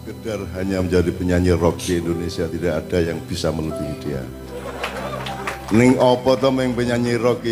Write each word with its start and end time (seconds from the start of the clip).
sekedar 0.00 0.40
hanya 0.56 0.80
menjadi 0.80 1.12
penyanyi 1.12 1.52
rock 1.60 1.76
di 1.84 2.00
Indonesia 2.00 2.48
tidak 2.48 2.72
ada 2.80 2.98
yang 3.04 3.20
bisa 3.28 3.52
melebihi 3.52 3.94
dia. 4.00 4.24
Ning 5.76 6.00
opo 6.00 6.40
to 6.40 6.48
meng 6.48 6.72
penyanyi 6.72 7.20
rock 7.20 7.44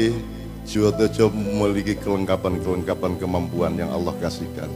Jiwotejo 0.68 1.28
memiliki 1.32 1.96
kelengkapan-kelengkapan 1.96 3.20
kemampuan 3.20 3.76
yang 3.76 3.92
Allah 3.92 4.16
kasihkan. 4.20 4.68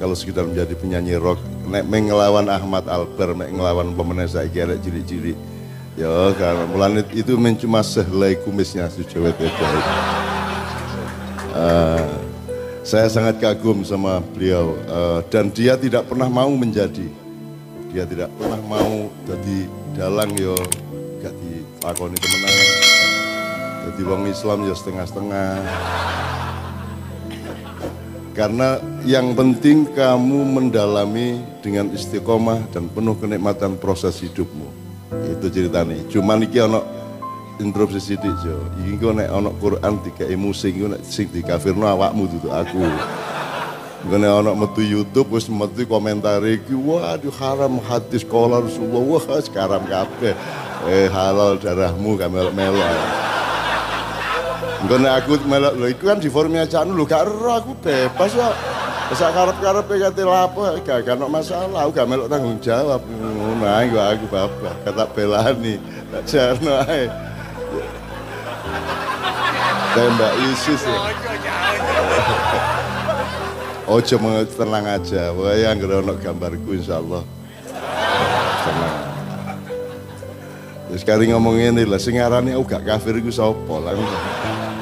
Kalau 0.00 0.16
sekedar 0.16 0.48
menjadi 0.48 0.72
penyanyi 0.76 1.20
rock, 1.20 1.40
nek 1.68 1.84
mengelawan 1.84 2.48
Ahmad 2.48 2.88
Albar, 2.88 3.36
mek 3.36 3.52
ngelawan 3.52 3.92
pemenang 3.92 4.28
saya 4.28 4.48
kira 4.48 4.76
ciri-ciri. 4.80 5.36
Ya, 6.00 6.32
karena 6.36 6.64
planet 6.72 7.08
itu 7.12 7.36
cuma 7.36 7.84
sehelai 7.84 8.36
kumisnya 8.40 8.88
si 8.88 9.04
Jiwotejo. 9.04 9.64
Uh, 11.52 11.99
saya 12.90 13.06
sangat 13.06 13.38
kagum 13.38 13.86
sama 13.86 14.18
beliau 14.34 14.74
uh, 14.90 15.22
dan 15.30 15.46
dia 15.54 15.78
tidak 15.78 16.10
pernah 16.10 16.26
mau 16.26 16.50
menjadi. 16.50 17.06
Dia 17.94 18.02
tidak 18.02 18.34
pernah 18.34 18.58
mau 18.66 19.06
jadi 19.30 19.58
dalang 19.94 20.34
yo 20.34 20.58
gak 21.22 21.34
dilakoni 21.38 22.18
temenan 22.18 22.58
jadi 23.80 24.00
wong 24.06 24.26
Islam 24.26 24.58
ya 24.66 24.74
setengah-setengah. 24.74 25.50
Karena 28.34 28.82
yang 29.06 29.38
penting 29.38 29.86
kamu 29.94 30.40
mendalami 30.50 31.42
dengan 31.62 31.94
istiqomah 31.94 32.74
dan 32.74 32.90
penuh 32.90 33.14
kenikmatan 33.18 33.78
proses 33.78 34.18
hidupmu. 34.18 34.66
Itu 35.30 35.46
ceritanya. 35.46 35.98
Cuman 36.10 36.42
iki 36.42 36.58
ono 36.58 36.99
interupsi 37.60 38.00
sidik 38.00 38.32
jo. 38.40 38.56
Iki 38.80 38.96
kok 38.96 39.12
nek 39.20 39.28
ono 39.28 39.52
Quran 39.60 40.00
dikai 40.00 40.34
musik 40.34 40.72
iku 40.72 40.88
nek 40.90 41.04
sing 41.04 41.28
dikafirno 41.28 41.84
awakmu 41.84 42.26
dudu 42.26 42.48
aku. 42.48 42.80
Ngene 44.08 44.28
ono 44.32 44.56
metu 44.56 44.80
YouTube 44.80 45.36
wis 45.36 45.44
metu 45.52 45.84
komentar 45.84 46.40
iki 46.40 46.72
waduh 46.72 47.30
haram 47.36 47.76
hadis 47.84 48.24
kala 48.24 48.64
Rasulullah 48.64 49.04
wah 49.04 49.40
sekarang 49.44 49.84
kabeh. 49.84 50.32
Eh 50.88 51.12
halal 51.12 51.60
darahmu 51.60 52.16
kamel-melo. 52.16 52.80
Enggak 54.80 55.12
aku 55.20 55.36
melok 55.44 55.76
lho 55.76 55.86
iku 55.92 56.08
kan 56.08 56.16
di 56.16 56.32
forumnya 56.32 56.64
Canu 56.64 56.96
lho 56.96 57.04
gak 57.04 57.28
ero 57.28 57.52
aku 57.52 57.76
bebas 57.84 58.32
kok. 58.32 58.54
Wis 59.12 59.20
karep-karep 59.20 59.84
kate 59.84 60.24
lapo 60.24 60.64
gak 60.80 61.04
gak 61.04 61.20
masalah, 61.20 61.84
aku 61.84 61.92
gak 62.00 62.08
melok 62.08 62.32
tanggung 62.32 62.56
jawab. 62.64 63.04
Ngono 63.04 63.68
ae 63.68 63.92
aku 63.92 64.24
bapak 64.32 64.74
kata 64.88 65.04
belani. 65.12 65.76
Tak 66.08 66.22
jarno 66.24 66.80
ae. 66.88 67.29
Tembak 69.90 70.32
ISIS 70.50 70.82
ya. 70.86 70.98
Ojo 73.90 74.16
tenang 74.54 74.86
aja, 74.86 75.34
pokoknya 75.34 75.74
yang 75.74 75.78
ono 75.82 76.14
gambarku 76.14 76.78
insya 76.78 77.02
Allah. 77.02 77.26
Tenang. 78.62 78.96
Terus 80.90 81.02
kali 81.02 81.30
ngomongin 81.30 81.74
ini 81.74 81.86
lah, 81.86 81.98
sing 81.98 82.18
ngarani 82.18 82.54
aku 82.54 82.70
gak 82.70 82.86
kafir 82.86 83.18
iku 83.18 83.30
sapa 83.30 83.74
lah 83.78 83.94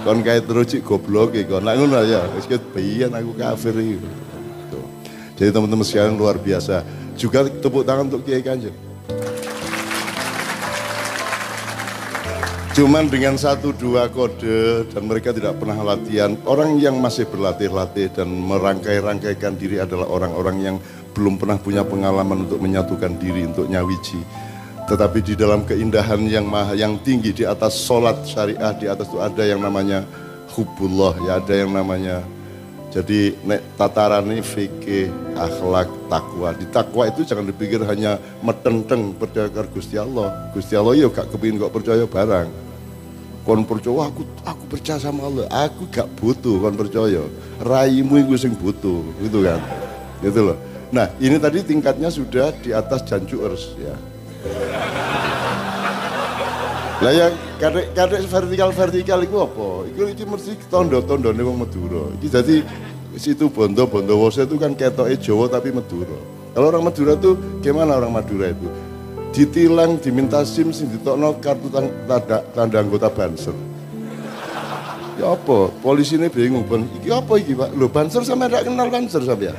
kon 0.09 0.25
kae 0.25 0.41
terus 0.41 0.73
cik 0.73 0.89
goblok 0.89 1.37
iki 1.37 1.45
kon. 1.45 1.69
ngono 1.69 2.01
ya, 2.01 2.25
wis 2.33 2.49
biyen 2.49 3.13
aku 3.13 3.37
kafir 3.37 3.77
iki. 3.77 4.01
Jadi 5.37 5.55
teman-teman 5.55 5.85
sekalian 5.85 6.17
luar 6.17 6.41
biasa. 6.41 6.83
Juga 7.15 7.47
tepuk 7.47 7.85
tangan 7.87 8.11
untuk 8.11 8.25
Kiai 8.27 8.43
Kanjeng. 8.43 8.88
Cuman 12.79 13.11
dengan 13.11 13.35
satu 13.35 13.75
dua 13.75 14.07
kode 14.07 14.87
dan 14.95 15.03
mereka 15.11 15.35
tidak 15.35 15.59
pernah 15.59 15.83
latihan. 15.83 16.39
Orang 16.47 16.79
yang 16.79 16.95
masih 17.03 17.27
berlatih-latih 17.27 18.15
dan 18.15 18.31
merangkai-rangkaikan 18.31 19.59
diri 19.59 19.83
adalah 19.83 20.07
orang-orang 20.07 20.57
yang 20.63 20.77
belum 21.11 21.43
pernah 21.43 21.59
punya 21.59 21.83
pengalaman 21.83 22.47
untuk 22.47 22.63
menyatukan 22.63 23.19
diri, 23.19 23.51
untuk 23.51 23.67
nyawiji. 23.67 24.23
Tetapi 24.87 25.19
di 25.27 25.35
dalam 25.35 25.67
keindahan 25.67 26.23
yang 26.31 26.47
maha 26.47 26.79
yang 26.79 27.03
tinggi 27.03 27.35
di 27.35 27.43
atas 27.43 27.75
solat 27.75 28.23
syariah 28.23 28.71
di 28.79 28.87
atas 28.87 29.11
itu 29.11 29.19
ada 29.19 29.43
yang 29.43 29.59
namanya 29.59 30.07
hubullah 30.55 31.19
ya 31.27 31.43
ada 31.43 31.55
yang 31.59 31.75
namanya 31.75 32.23
jadi 32.95 33.35
nek 33.43 33.75
tataran 33.75 34.31
fikih, 34.39 35.11
akhlak, 35.35 35.91
takwa. 36.07 36.55
Di 36.55 36.67
takwa 36.71 37.11
itu 37.11 37.27
jangan 37.27 37.43
dipikir 37.43 37.83
hanya 37.91 38.23
metenteng 38.39 39.19
percaya 39.19 39.51
Gusti 39.67 39.99
Allah. 39.99 40.55
Gusti 40.55 40.79
Allah 40.79 40.95
ya 40.95 41.11
gak 41.11 41.27
kepingin 41.35 41.59
kok 41.59 41.75
percaya 41.75 42.07
barang. 42.07 42.68
Kon 43.49 43.65
percaya 43.65 44.13
aku 44.13 44.29
aku 44.45 44.65
percaya 44.69 45.01
sama 45.01 45.25
Allah. 45.25 45.49
Aku 45.49 45.89
gak 45.89 46.05
butuh 46.21 46.61
kon 46.61 46.77
percaya. 46.77 47.25
Raimu 47.65 48.21
itu 48.21 48.37
sing 48.37 48.53
butuh, 48.53 49.01
gitu 49.25 49.41
kan. 49.41 49.57
Gitu 50.21 50.53
loh. 50.53 50.57
Nah, 50.93 51.09
ini 51.17 51.41
tadi 51.41 51.65
tingkatnya 51.65 52.13
sudah 52.13 52.53
di 52.61 52.77
atas 52.77 53.09
janjuers 53.09 53.73
ya. 53.81 53.97
Lah 57.01 57.13
yang 57.17 57.33
kadek 57.57 57.97
kadek 57.97 58.21
vertikal 58.29 58.69
vertikal 58.69 59.19
itu 59.25 59.37
apa? 59.41 59.69
Itu 59.97 60.03
itu 60.13 60.23
mesti 60.29 60.53
tondo 60.69 61.01
tondo 61.01 61.33
nih 61.33 61.45
wong 61.49 61.65
Madura. 61.65 62.05
Iki 62.21 62.29
jadi 62.29 62.57
situ 63.17 63.49
Bondo 63.49 63.89
Bondowoso 63.89 64.45
itu 64.45 64.61
kan 64.61 64.77
ketoke 64.77 65.17
Jawa 65.17 65.49
tapi 65.49 65.73
Madura. 65.73 66.21
Kalau 66.53 66.69
orang 66.69 66.85
Madura 66.91 67.17
tuh 67.17 67.39
gimana 67.65 67.97
orang 67.97 68.13
Madura 68.13 68.53
itu? 68.53 68.69
Ditilang, 69.35 70.01
diminta 70.01 70.43
SIM, 70.43 70.73
sing 70.73 70.89
ditokno 70.91 71.37
kartu 71.39 71.69
tanda, 71.71 72.43
tanda 72.57 72.79
anggota 72.81 73.13
Banser. 73.13 73.55
Ya 75.19 75.35
apa? 75.35 75.71
Polisi 75.83 76.15
ini 76.15 76.31
bingung, 76.31 76.63
ben. 76.63 76.87
Iki 77.03 77.11
apa 77.11 77.33
iki 77.43 77.53
pak? 77.59 77.75
Lo 77.75 77.91
Banser 77.91 78.23
sama 78.23 78.47
tidak 78.47 78.71
kenal 78.71 78.87
Banser 78.87 79.23
sampean? 79.27 79.59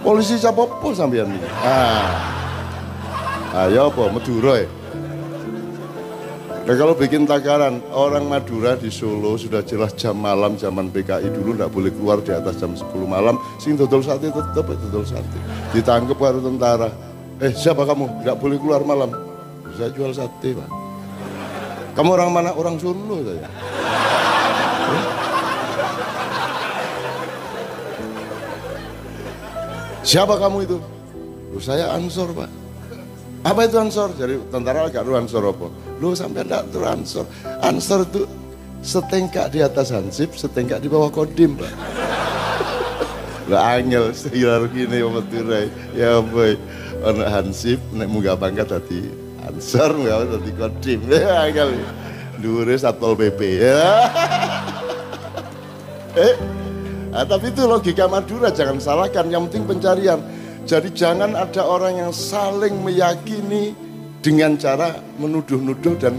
Polisi 0.00 0.40
siapa 0.40 0.64
pun 0.80 0.96
sampean 0.96 1.28
ini? 1.28 1.44
Ah, 1.60 2.08
ah 3.52 3.66
ya 3.68 3.86
apa? 3.86 4.08
Madura 4.08 4.64
ya? 4.64 4.68
Nah 6.68 6.76
kalau 6.76 6.92
bikin 6.92 7.24
takaran, 7.24 7.80
orang 7.96 8.28
Madura 8.28 8.76
di 8.76 8.92
Solo 8.92 9.40
sudah 9.40 9.64
jelas 9.64 9.96
jam 9.96 10.20
malam 10.20 10.52
zaman 10.60 10.92
PKI 10.92 11.32
dulu 11.32 11.56
tidak 11.56 11.72
boleh 11.72 11.88
keluar 11.96 12.20
di 12.20 12.28
atas 12.28 12.60
jam 12.60 12.76
10 12.76 12.92
malam. 13.08 13.40
Sing 13.56 13.72
dodol 13.72 14.04
sate 14.04 14.28
tetap 14.28 14.68
dodol 14.68 15.00
sate. 15.00 15.40
Ditangkap 15.72 16.20
baru 16.20 16.44
tentara. 16.44 17.07
Eh 17.38 17.54
siapa 17.54 17.86
kamu? 17.86 18.22
Tidak 18.22 18.36
boleh 18.42 18.58
keluar 18.58 18.82
malam. 18.82 19.14
Saya 19.78 19.94
jual 19.94 20.10
sate 20.10 20.58
pak. 20.58 20.68
Kamu 21.94 22.10
orang 22.18 22.30
mana? 22.34 22.50
Orang 22.54 22.82
Solo 22.82 23.22
saya. 23.22 23.46
Siapa 30.02 30.34
kamu 30.40 30.66
itu? 30.66 30.78
Saya 31.62 31.94
Ansor 31.94 32.34
pak. 32.34 32.50
Apa 33.46 33.70
itu 33.70 33.76
Ansor? 33.78 34.10
Jadi 34.18 34.34
tentara 34.50 34.90
agak 34.90 35.06
Ansor 35.06 35.54
apa? 35.54 35.70
Lu 36.02 36.14
sampai 36.18 36.42
enggak 36.42 36.66
tuh 36.74 36.82
ansor. 36.86 37.26
Ansor 37.62 38.02
itu 38.06 38.22
setengkak 38.82 39.50
di 39.50 39.62
atas 39.62 39.90
hansip, 39.90 40.34
setengkak 40.38 40.78
di 40.78 40.86
bawah 40.86 41.10
kodim, 41.10 41.58
Pak. 41.58 41.74
Lah 43.48 43.80
angel 43.80 44.12
sehilar 44.18 44.68
gini 44.70 45.02
ya 45.02 45.22
Tirai. 45.26 45.66
Ya 45.96 46.12
boy. 46.22 46.54
Ono 46.98 47.22
hansip 47.22 47.78
nek 47.94 48.10
munggah 48.10 48.34
pangkat 48.34 48.74
tadi 48.74 49.06
ansor 49.46 49.94
enggak 49.94 50.18
tadi 50.34 50.50
kodim. 50.58 51.00
Ya 51.14 51.46
angel. 51.46 51.78
Dure 52.38 52.74
Satpol 52.78 53.18
PP 53.18 53.40
ya. 53.62 53.82
eh, 56.26 56.34
nah, 57.10 57.26
tapi 57.26 57.50
itu 57.50 57.62
logika 57.66 58.06
Madura 58.06 58.50
jangan 58.50 58.78
salahkan. 58.78 59.26
Yang 59.30 59.50
penting 59.50 59.64
pencarian. 59.66 60.20
Jadi 60.68 60.92
jangan 60.94 61.34
ada 61.34 61.62
orang 61.64 61.98
yang 61.98 62.12
saling 62.14 62.78
meyakini 62.82 63.72
dengan 64.22 64.58
cara 64.58 64.98
menuduh-nuduh 65.16 65.96
dan 65.96 66.18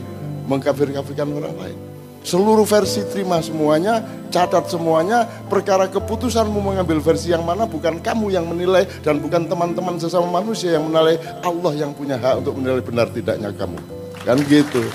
mengkafir-kafirkan 0.50 1.30
orang 1.30 1.56
lain. 1.60 1.89
Seluruh 2.30 2.62
versi 2.62 3.02
terima 3.10 3.42
semuanya, 3.42 4.06
catat 4.30 4.70
semuanya, 4.70 5.26
perkara 5.50 5.90
keputusanmu 5.90 6.62
mengambil 6.62 7.02
versi 7.02 7.34
yang 7.34 7.42
mana 7.42 7.66
bukan 7.66 7.98
kamu 7.98 8.30
yang 8.30 8.46
menilai 8.46 8.86
dan 9.02 9.18
bukan 9.18 9.50
teman-teman 9.50 9.98
sesama 9.98 10.30
manusia 10.30 10.78
yang 10.78 10.86
menilai, 10.86 11.18
Allah 11.42 11.74
yang 11.74 11.90
punya 11.90 12.22
hak 12.22 12.46
untuk 12.46 12.54
menilai 12.62 12.86
benar 12.86 13.10
tidaknya 13.10 13.50
kamu. 13.50 13.82
Kan 14.22 14.38
gitu. 14.46 14.86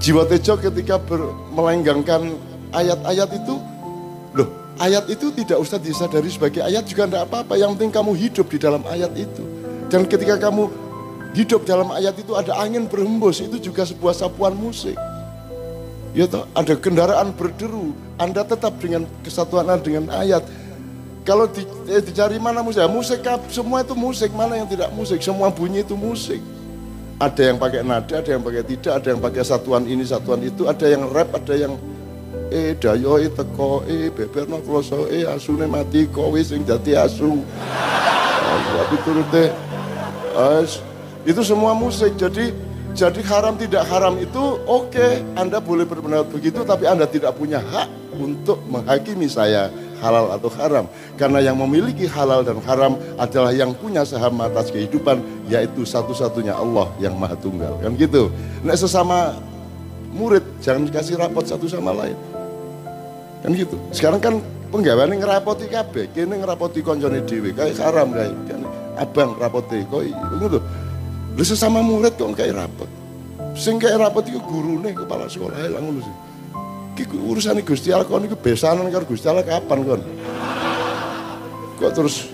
Jiwa 0.00 0.24
Tejo 0.24 0.56
ketika 0.56 0.96
melenggangkan 1.52 2.32
ayat-ayat 2.72 3.28
itu, 3.44 3.60
loh 4.32 4.48
Ayat 4.80 5.04
itu 5.10 5.34
tidak 5.34 5.58
usah 5.60 5.76
disadari 5.76 6.30
sebagai 6.32 6.64
ayat 6.64 6.86
juga 6.88 7.04
tidak 7.04 7.28
apa-apa. 7.28 7.60
Yang 7.60 7.76
penting 7.76 7.92
kamu 7.92 8.12
hidup 8.14 8.46
di 8.46 8.56
dalam 8.62 8.80
ayat 8.86 9.10
itu. 9.18 9.42
Dan 9.90 10.06
ketika 10.06 10.38
kamu 10.38 10.87
hidup 11.36 11.64
dalam 11.68 11.92
ayat 11.92 12.16
itu 12.16 12.32
ada 12.32 12.56
angin 12.56 12.88
berhembus, 12.88 13.44
itu 13.44 13.58
juga 13.60 13.84
sebuah 13.84 14.14
sapuan 14.16 14.56
musik. 14.56 14.96
Ya 16.16 16.24
toh, 16.24 16.48
ada 16.56 16.72
kendaraan 16.72 17.36
berderu, 17.36 17.92
Anda 18.16 18.42
tetap 18.42 18.80
dengan 18.80 19.04
kesatuan 19.20 19.68
dengan 19.84 20.08
ayat. 20.08 20.40
Kalau 21.22 21.44
di, 21.44 21.60
eh, 21.92 22.00
dicari 22.00 22.40
mana 22.40 22.64
musik, 22.64 22.80
ya, 22.80 22.88
musik 22.88 23.20
semua 23.52 23.84
itu 23.84 23.92
musik, 23.92 24.32
mana 24.32 24.56
yang 24.56 24.64
tidak 24.64 24.88
musik, 24.96 25.20
semua 25.20 25.52
bunyi 25.52 25.84
itu 25.84 25.92
musik. 25.92 26.40
Ada 27.20 27.52
yang 27.52 27.58
pakai 27.60 27.84
nada, 27.84 28.14
ada 28.24 28.30
yang 28.30 28.40
pakai 28.40 28.64
tidak, 28.64 28.92
ada 28.96 29.08
yang 29.12 29.20
pakai 29.20 29.42
satuan 29.44 29.84
ini, 29.84 30.06
satuan 30.08 30.40
itu, 30.40 30.64
ada 30.64 30.86
yang 30.88 31.04
rap, 31.12 31.28
ada 31.36 31.54
yang 31.54 31.76
e 32.48 32.72
dayo 32.80 33.20
e 33.20 33.28
teko 33.28 33.84
e 33.84 34.08
beberno 34.08 34.64
kloso 34.64 35.04
e 35.12 35.24
asune 35.28 35.68
mati 35.68 36.08
kowe 36.08 36.40
sing 36.40 36.64
dadi 36.64 36.96
asu 36.96 37.44
tapi 38.76 38.96
turute 39.04 39.52
itu 41.28 41.44
semua 41.44 41.76
musik 41.76 42.16
jadi 42.16 42.56
jadi 42.96 43.20
haram 43.28 43.54
tidak 43.60 43.84
haram 43.84 44.16
itu 44.16 44.56
oke 44.64 44.88
okay, 44.96 45.20
Anda 45.36 45.60
boleh 45.60 45.84
berpendapat 45.84 46.32
begitu 46.32 46.64
tapi 46.64 46.88
Anda 46.88 47.04
tidak 47.04 47.36
punya 47.36 47.60
hak 47.60 48.16
untuk 48.16 48.64
menghakimi 48.66 49.28
saya 49.28 49.68
halal 50.02 50.34
atau 50.34 50.50
haram. 50.58 50.86
Karena 51.18 51.42
yang 51.42 51.58
memiliki 51.58 52.06
halal 52.06 52.46
dan 52.46 52.58
haram 52.64 52.98
adalah 53.18 53.50
yang 53.54 53.74
punya 53.74 54.06
saham 54.06 54.38
atas 54.42 54.70
kehidupan, 54.70 55.20
yaitu 55.50 55.82
satu-satunya 55.82 56.54
Allah 56.54 56.90
yang 57.02 57.18
maha 57.18 57.34
tunggal. 57.38 57.78
Kan 57.82 57.98
gitu. 57.98 58.30
Nah 58.62 58.74
sesama 58.78 59.38
murid, 60.14 60.42
jangan 60.62 60.86
dikasih 60.86 61.18
rapot 61.18 61.44
satu 61.46 61.66
sama 61.66 61.94
lain. 61.94 62.16
Kan 63.42 63.54
gitu. 63.54 63.76
Sekarang 63.94 64.18
kan 64.22 64.34
penggaweane 64.70 65.18
ngerapoti 65.18 65.66
kabeh, 65.70 66.10
kene 66.14 66.38
ngerapoti 66.38 66.82
koncone 66.82 67.22
dhewe, 67.22 67.54
kayak 67.54 67.78
haram 67.78 68.10
kayak 68.10 68.34
kan 68.50 68.60
abang 68.98 69.30
rapoti 69.38 69.86
kok 69.86 70.02
ngono. 70.42 70.58
Lha 71.38 71.44
sesama 71.46 71.78
murid 71.78 72.18
kok 72.18 72.34
kayak 72.34 72.58
rapot. 72.58 72.90
Sing 73.54 73.78
kayak 73.78 74.02
rapot 74.02 74.26
iku 74.26 74.42
gurune 74.42 74.90
kepala 74.90 75.30
sekolah 75.30 75.54
lah 75.54 75.78
ngono 75.78 76.02
sih. 76.02 76.14
Iki 76.98 77.14
urusan 77.14 77.62
Gusti 77.62 77.94
Allah 77.94 78.10
kon 78.10 78.26
iku 78.26 78.34
besanan 78.34 78.90
karo 78.90 79.06
Gusti 79.06 79.30
Allah 79.30 79.46
kapan 79.46 79.86
kon? 79.86 80.02
Kok 81.78 81.92
terus 81.94 82.26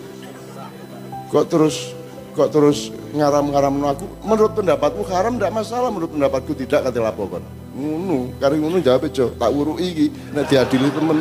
kok 1.29 1.45
terus 1.53 1.93
kok 2.33 2.49
terus 2.49 2.89
ngaram-ngaram 3.13 3.77
aku? 3.93 4.09
Menurut 4.25 4.57
pendapatmu 4.57 5.05
haram 5.13 5.37
tidak 5.37 5.53
masalah 5.53 5.93
menurut 5.93 6.17
pendapatku 6.17 6.57
tidak 6.57 6.89
kata 6.89 6.99
lapo 7.05 7.29
kon? 7.29 7.45
Ngono 7.77 8.33
kari 8.41 8.57
ngono 8.57 8.81
jawab 8.81 9.05
jo. 9.13 9.37
Tak 9.37 9.53
uruki 9.53 9.85
iki 9.85 10.07
nek 10.33 10.49
diadili 10.49 10.89
temen. 10.89 11.21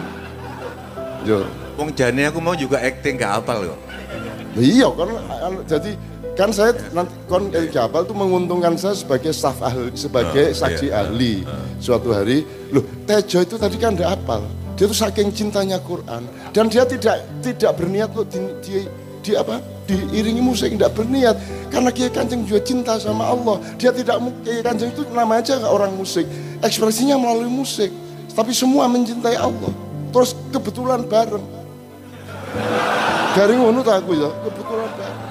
Jo. 1.27 1.43
Wong 1.75 1.91
jane 1.91 2.31
aku 2.31 2.39
mau 2.39 2.55
juga 2.55 2.79
acting 2.79 3.19
gak 3.19 3.43
apal 3.43 3.65
kok 3.65 3.79
iya 4.61 4.85
kan 4.93 5.09
jadi 5.65 5.91
kan 6.33 6.49
saya 6.49 6.73
nanti 6.91 7.13
kon 7.29 7.53
El 7.53 7.69
Jabal 7.69 8.05
itu 8.05 8.13
menguntungkan 8.17 8.73
saya 8.73 8.97
sebagai 8.97 9.29
staf 9.29 9.61
ahli 9.61 9.93
sebagai 9.93 10.49
uh, 10.49 10.57
saksi 10.57 10.89
iya, 10.89 11.05
ahli 11.05 11.45
uh, 11.45 11.77
suatu 11.77 12.09
hari. 12.09 12.41
Loh 12.73 12.81
Tejo 13.05 13.45
itu 13.45 13.55
tadi 13.61 13.77
kan 13.77 13.93
tidak 13.93 14.17
apal 14.17 14.41
dia 14.73 14.89
tuh 14.89 14.97
saking 14.97 15.29
cintanya 15.29 15.77
Quran. 15.77 16.25
Dan 16.49 16.65
dia 16.69 16.83
tidak 16.83 17.21
tidak 17.45 17.77
berniat 17.77 18.09
loh 18.17 18.25
di, 18.25 18.41
di, 18.65 18.73
di 19.21 19.31
apa? 19.37 19.61
Diiringi 19.85 20.41
musik 20.41 20.73
tidak 20.73 20.97
berniat. 20.97 21.37
Karena 21.69 21.93
Kiai 21.93 22.09
Kanjeng 22.09 22.41
juga 22.43 22.61
cinta 22.65 22.97
sama 22.97 23.29
Allah. 23.29 23.61
Dia 23.77 23.93
tidak 23.93 24.17
Kiai 24.41 24.65
Kanjeng 24.65 24.89
itu 24.89 25.05
nama 25.13 25.37
aja 25.37 25.61
orang 25.69 25.93
musik. 25.93 26.25
Ekspresinya 26.65 27.21
melalui 27.21 27.47
musik. 27.47 27.93
Tapi 28.33 28.49
semua 28.49 28.89
mencintai 28.89 29.37
Allah. 29.37 29.71
Terus 30.09 30.33
kebetulan 30.49 31.05
bareng. 31.05 31.45
Garing 33.33 33.59
ngono 33.65 33.81
aku 33.81 34.13
ya 34.13 34.29
kebetulan 34.45 34.89
bareng 34.93 35.22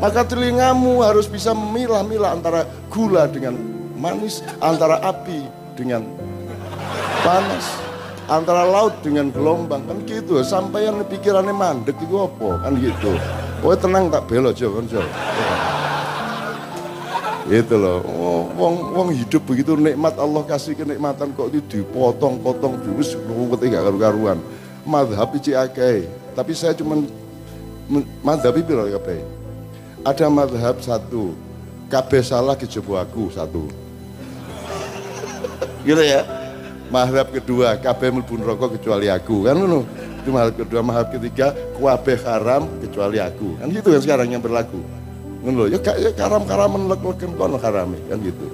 maka 0.00 0.24
telingamu 0.24 1.04
harus 1.04 1.28
bisa 1.28 1.52
memilah-milah 1.52 2.32
antara 2.32 2.64
gula 2.88 3.28
dengan 3.28 3.54
manis, 4.00 4.40
antara 4.64 4.96
api 5.04 5.44
dengan 5.76 6.02
panas, 7.20 7.68
antara 8.26 8.64
laut 8.64 8.96
dengan 9.04 9.28
gelombang 9.28 9.84
kan 9.84 10.00
gitu. 10.08 10.40
Sampai 10.40 10.88
yang 10.88 11.04
pikirannya 11.04 11.52
mandek 11.52 12.00
itu 12.00 12.16
apa 12.16 12.64
kan 12.64 12.72
gitu. 12.80 13.12
Oh 13.60 13.76
tenang 13.76 14.08
tak 14.08 14.24
belok 14.24 14.56
aja 14.56 14.66
kan 14.72 14.84
Jo. 14.88 15.04
Itu 17.50 17.76
loh, 17.82 17.98
oh, 18.06 18.46
wong 18.54 18.94
wong 18.94 19.08
hidup 19.10 19.42
begitu 19.42 19.74
nikmat 19.74 20.14
Allah 20.16 20.46
kasih 20.46 20.78
kenikmatan 20.78 21.34
kok 21.34 21.50
itu 21.50 21.82
dipotong-potong 21.82 22.78
terus 22.80 23.18
ketika 23.58 23.84
karu-karuan. 23.84 24.38
Madhab 24.86 25.34
iki 25.36 25.52
tapi 26.32 26.52
saya 26.56 26.72
cuma 26.72 27.04
madhab 28.24 28.54
kabeh 28.54 29.39
ada 30.04 30.26
madhab 30.32 30.76
satu. 30.80 31.36
Kabeh 31.90 32.22
salah 32.22 32.54
kejobo 32.54 32.94
aku 32.94 33.34
satu. 33.34 33.66
Gitu 35.82 36.02
ya. 36.02 36.22
Madhab 36.90 37.30
kedua 37.30 37.78
kabeh 37.78 38.10
melbu 38.14 38.34
rokok 38.42 38.78
kecuali 38.78 39.10
aku. 39.10 39.46
Kan 39.46 39.58
ngono. 39.58 39.82
Itu 40.20 40.30
madhab 40.30 40.54
kedua 40.54 40.80
madhab 40.84 41.06
ketiga 41.12 41.52
kabeh 41.76 42.18
haram 42.22 42.70
kecuali 42.78 43.18
aku. 43.18 43.58
Kan 43.58 43.68
gitu 43.74 43.88
kan 43.90 44.00
sekarang 44.00 44.28
yang 44.30 44.42
berlaku. 44.42 44.80
Ngono. 45.42 45.66
Ya 45.66 45.78
kayak 45.82 46.14
karam-karam 46.14 46.78
lek-leken 46.88 47.34
kono 47.34 47.58
harame. 47.58 47.98
Kan 48.06 48.22
gitu. 48.22 48.46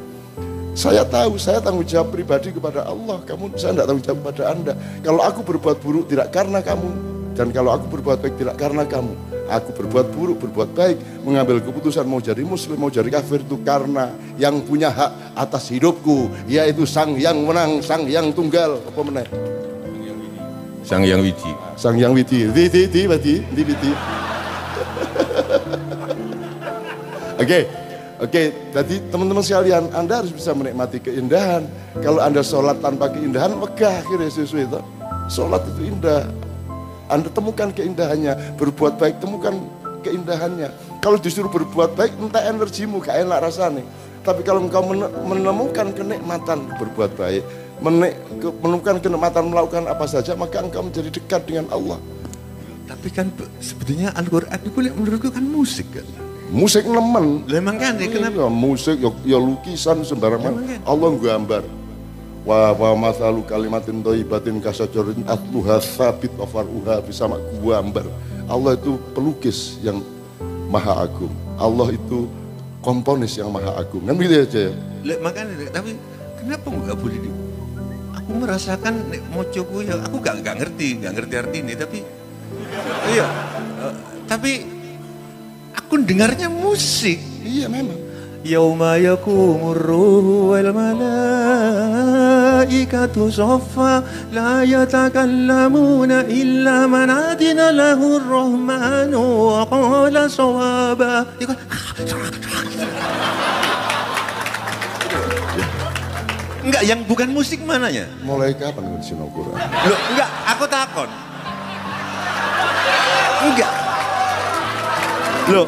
Saya 0.77 1.09
tahu, 1.09 1.41
saya 1.41 1.57
tanggung 1.57 1.89
jawab 1.89 2.13
pribadi 2.13 2.53
kepada 2.53 2.85
Allah. 2.85 3.17
Kamu, 3.25 3.57
saya 3.57 3.73
tidak 3.73 3.87
tanggung 3.89 4.05
jawab 4.05 4.19
kepada 4.29 4.43
Anda. 4.53 4.73
Kalau 5.01 5.25
aku 5.25 5.41
berbuat 5.41 5.81
buruk 5.81 6.05
tidak 6.13 6.29
karena 6.37 6.61
kamu, 6.61 7.16
dan 7.37 7.53
kalau 7.53 7.77
aku 7.77 8.01
berbuat 8.01 8.25
baik 8.25 8.41
tidak 8.41 8.57
karena 8.57 8.89
kamu. 8.89 9.13
Aku 9.47 9.71
berbuat 9.77 10.11
buruk, 10.11 10.43
berbuat 10.43 10.75
baik, 10.75 10.99
mengambil 11.23 11.63
keputusan 11.63 12.03
mau 12.03 12.19
jadi 12.19 12.43
muslim, 12.43 12.81
mau 12.81 12.91
jadi 12.91 13.07
kafir 13.13 13.47
itu 13.47 13.61
karena 13.63 14.11
yang 14.41 14.59
punya 14.65 14.91
hak 14.91 15.39
atas 15.39 15.71
hidupku, 15.71 16.33
yaitu 16.51 16.83
sang 16.83 17.15
yang 17.15 17.39
menang, 17.47 17.79
sang 17.85 18.09
yang 18.11 18.35
tunggal. 18.35 18.83
Apa 18.83 19.01
menang? 19.07 19.29
Sang 20.83 21.07
yang 21.07 21.23
widi. 21.23 21.53
Sang 21.79 21.95
yang 21.95 22.11
widi. 22.11 22.51
Widi, 22.51 22.91
widi, 22.91 23.07
widi, 23.07 23.63
widi. 23.63 23.93
Oke, 27.37 27.69
oke. 28.17 28.43
Jadi 28.73 28.97
teman-teman 29.13 29.45
sekalian, 29.45 29.93
Anda 29.93 30.25
harus 30.25 30.33
bisa 30.33 30.57
menikmati 30.57 31.05
keindahan. 31.05 31.69
Kalau 32.01 32.25
Anda 32.25 32.41
sholat 32.41 32.81
tanpa 32.81 33.13
keindahan, 33.13 33.53
megah 33.61 34.01
sesuai 34.33 34.65
itu. 34.65 34.81
Sholat 35.29 35.61
itu 35.69 35.93
indah, 35.93 36.25
anda 37.07 37.31
temukan 37.31 37.71
keindahannya, 37.71 38.59
berbuat 38.59 38.99
baik 38.99 39.23
temukan 39.23 39.55
keindahannya. 40.03 40.71
Kalau 41.03 41.19
disuruh 41.19 41.51
berbuat 41.51 41.95
baik, 41.95 42.19
entah 42.19 42.43
energimu, 42.47 42.99
gak 43.03 43.23
enak 43.23 43.39
rasanya. 43.43 43.87
Tapi 44.27 44.43
kalau 44.43 44.67
engkau 44.67 44.83
menemukan 45.23 45.95
kenikmatan 45.95 46.67
berbuat 46.83 47.15
baik, 47.15 47.47
menemukan 47.79 48.99
kenikmatan 48.99 49.47
melakukan 49.47 49.87
apa 49.87 50.03
saja, 50.11 50.35
maka 50.35 50.59
engkau 50.67 50.83
menjadi 50.83 51.15
dekat 51.15 51.47
dengan 51.47 51.71
Allah. 51.71 52.03
Tapi 52.87 53.09
kan 53.11 53.31
sebetulnya 53.63 54.11
Al-Quran 54.15 54.59
itu 54.63 54.71
menurutku 54.95 55.31
kan 55.31 55.47
musik 55.47 55.87
kan? 55.95 56.07
Musik 56.51 56.87
nemen. 56.87 57.43
Memang 57.51 57.75
kan, 57.79 57.99
ya, 57.99 58.07
kenapa? 58.07 58.47
Ya, 58.47 58.51
musik, 58.51 59.03
ya, 59.03 59.11
ya 59.27 59.39
lukisan 59.39 60.07
sembarangan. 60.07 60.55
Kan? 60.55 60.83
Allah 60.87 61.11
gambar 61.19 61.86
wa 62.47 62.71
wa 62.79 63.11
masalu 63.11 63.43
kalimatin 63.43 64.07
thayyibatin 64.07 64.63
kasajarin 64.63 65.27
atluha 65.27 65.83
sabit 65.83 66.31
wa 66.39 66.47
faruha 66.47 67.03
bisa 67.03 67.27
gambar 67.27 68.07
Allah 68.47 68.79
itu 68.79 68.95
pelukis 69.11 69.83
yang 69.83 69.99
maha 70.71 71.03
agung. 71.03 71.35
Allah 71.59 71.91
itu 71.91 72.31
komponis 72.79 73.35
yang 73.35 73.51
maha 73.51 73.75
agung. 73.75 74.07
Kan 74.07 74.15
begitu 74.15 74.47
aja 74.47 74.61
ya 74.71 74.75
makanya 75.23 75.71
tapi 75.71 75.99
kenapa 76.39 76.67
nggak 76.71 76.99
boleh 76.99 77.19
di? 77.19 77.31
Aku 78.15 78.31
merasakan 78.43 78.95
mocoku 79.31 79.87
ya 79.87 80.03
aku 80.03 80.19
gak, 80.19 80.43
gak 80.43 80.59
ngerti 80.59 80.99
gak 80.99 81.15
ngerti 81.15 81.35
arti 81.39 81.59
ini 81.63 81.75
tapi 81.79 81.99
iya 83.15 83.27
uh, 83.87 83.95
tapi 84.27 84.67
aku 85.75 86.03
dengarnya 86.03 86.51
musik. 86.51 87.19
Iya 87.43 87.71
memang 87.71 88.06
يوم 88.46 88.84
يقوم 88.84 89.72
الروح 89.72 90.26
والملائكة 90.26 91.02
صفا 93.30 94.04
لا 94.32 94.64
يتكلمون 94.64 96.12
إلا 96.12 96.88
من 96.88 97.10
أذن 97.10 97.70
له 97.70 98.18
الرحمن 98.18 99.16
وقال 99.16 100.32
صوابا 100.32 101.26
Enggak, 106.62 106.86
yang 106.86 107.02
bukan 107.10 107.34
musik 107.34 107.58
mananya? 107.66 108.06
Mulai 108.22 108.54
kapan 108.54 108.86
ngaji 108.86 109.18
Quran? 109.18 109.58
Loh, 109.90 110.00
enggak, 110.14 110.30
aku 110.46 110.70
takon. 110.70 111.10
Enggak. 113.50 113.74
Loh, 115.50 115.66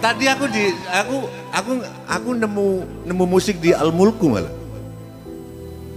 tadi 0.00 0.24
aku 0.26 0.44
di 0.48 0.72
aku 0.88 1.16
aku 1.52 1.72
aku 2.08 2.30
nemu 2.34 2.66
nemu 3.06 3.24
musik 3.28 3.60
di 3.60 3.70
Al 3.76 3.92
Mulku 3.92 4.32
malah. 4.32 4.52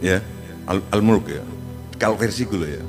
Ya, 0.04 0.20
Al, 0.68 0.84
Al 0.92 1.02
Mulk 1.02 1.32
ya. 1.32 1.44
Kalau 1.96 2.20
versi 2.20 2.44
gue 2.44 2.60
ya. 2.68 2.84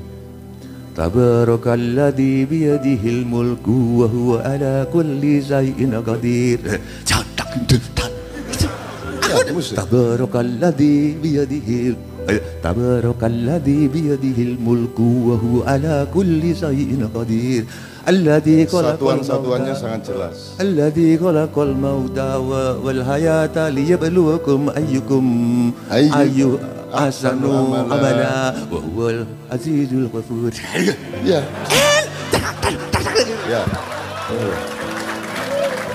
Tabarakalladzi 0.95 2.47
biyadihil 2.47 3.27
mulku 3.27 4.03
wa 4.03 4.07
huwa 4.07 4.43
ala 4.47 4.87
kulli 4.87 5.43
shay'in 5.43 5.91
qadir. 6.03 6.59
Catak 7.03 7.51
detan. 7.67 8.11
Tabarakalladzi 9.75 11.19
biyadihil 11.19 11.99
Tabarakalladzi 12.63 13.91
biyadihil 13.91 14.55
mulku 14.57 15.29
wa 15.29 15.35
huwa 15.35 15.61
ala 15.67 16.07
kulli 16.09 16.55
shay'in 16.55 17.05
qadir. 17.11 17.67
Alladhi 18.05 18.69
Satuan-satuannya 18.69 19.73
sangat 19.73 20.13
jelas. 20.13 20.53
Alladhi 20.61 21.17
khalaqal 21.17 21.73
mauta 21.73 22.37
wal 22.37 23.01
hayata 23.01 23.73
liyabluwakum 23.73 24.69
ayyukum 24.77 25.25
ayyu 25.89 26.61
ahsanu 26.93 27.73
amala 27.81 28.53
wa 28.69 28.77
huwal 28.77 29.25
azizul 29.49 30.05
ghafur. 30.13 30.53
Ya. 31.25 31.41
Ya. 33.49 33.65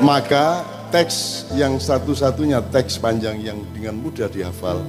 Maka 0.03 0.67
teks 0.91 1.47
yang 1.55 1.79
satu-satunya 1.79 2.59
teks 2.75 2.99
panjang 2.99 3.39
yang 3.39 3.63
dengan 3.71 3.95
mudah 4.03 4.27
dihafal 4.27 4.83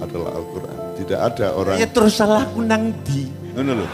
adalah 0.00 0.32
Al-Quran. 0.32 0.76
Tidak 0.96 1.20
ada 1.20 1.52
orang. 1.52 1.76
Ya 1.76 1.88
terus 1.92 2.16
salahku 2.16 2.64
nang 2.64 2.88
di. 3.04 3.28
Ngono 3.52 3.84
lho. 3.84 3.86